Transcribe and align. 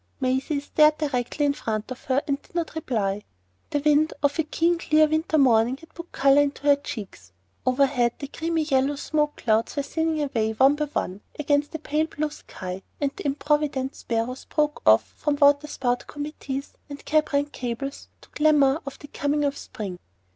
Maisie 0.19 0.59
stared 0.59 0.97
directly 0.97 1.45
in 1.45 1.53
front 1.53 1.91
of 1.91 2.05
her 2.05 2.23
and 2.27 2.41
did 2.41 2.55
not 2.55 2.73
reply. 2.73 3.21
The 3.69 3.81
wind 3.81 4.13
of 4.23 4.39
a 4.39 4.43
keen 4.43 4.79
clear 4.79 5.05
winter 5.05 5.37
morning 5.37 5.77
had 5.77 5.93
put 5.93 6.11
colour 6.11 6.41
into 6.41 6.63
her 6.63 6.75
cheeks. 6.75 7.33
Overhead, 7.67 8.13
the 8.17 8.27
creamy 8.27 8.63
yellow 8.63 8.95
smoke 8.95 9.35
clouds 9.35 9.75
were 9.75 9.83
thinning 9.83 10.23
away 10.23 10.53
one 10.53 10.75
by 10.75 10.85
one 10.85 11.21
against 11.37 11.75
a 11.75 11.77
pale 11.77 12.07
blue 12.07 12.31
sky, 12.31 12.81
and 12.99 13.11
the 13.15 13.27
improvident 13.27 13.93
sparrows 13.95 14.45
broke 14.45 14.81
off 14.87 15.03
from 15.05 15.35
water 15.35 15.67
spout 15.67 16.07
committees 16.07 16.73
and 16.89 17.05
cab 17.05 17.31
rank 17.31 17.51
cabals 17.51 18.07
to 18.21 18.29
clamour 18.29 18.81
of 18.87 18.97
the 18.97 19.07
coming 19.07 19.43
of 19.45 19.55
spring. 19.55 19.99